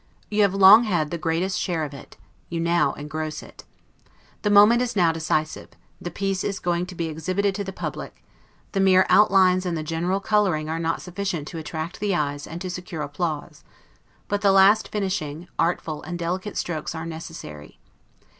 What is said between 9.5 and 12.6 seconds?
and the general coloring are not sufficient to attract the eyes and